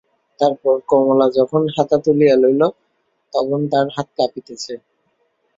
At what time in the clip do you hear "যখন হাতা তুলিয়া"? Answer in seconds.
1.37-2.35